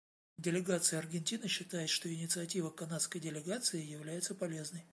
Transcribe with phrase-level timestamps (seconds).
[0.39, 4.83] Делегация Аргентины считает, что инициатива канадской делегации является полезной.